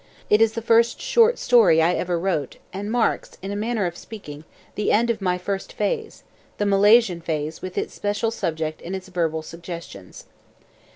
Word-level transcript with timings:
It 0.31 0.41
is 0.41 0.53
the 0.53 0.63
first 0.63 0.99
short 0.99 1.37
story 1.37 1.79
I 1.79 1.93
ever 1.93 2.17
wrote 2.17 2.57
and 2.73 2.91
marks, 2.91 3.37
in 3.43 3.51
a 3.51 3.55
manner 3.55 3.85
of 3.85 3.95
speaking, 3.95 4.45
the 4.73 4.91
end 4.91 5.11
of 5.11 5.21
my 5.21 5.37
first 5.37 5.73
phase, 5.73 6.23
the 6.57 6.65
Malayan 6.65 7.21
phase 7.21 7.61
with 7.61 7.77
its 7.77 7.93
special 7.93 8.31
subject 8.31 8.81
and 8.83 8.95
its 8.95 9.09
verbal 9.09 9.43
suggestions. 9.43 10.25